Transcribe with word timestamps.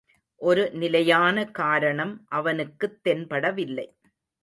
ஒரு 0.41 0.71
நிலையான 0.73 1.45
காரணம் 1.51 2.25
அவனுக்குத் 2.29 2.99
தென்படவில்லை. 3.03 3.87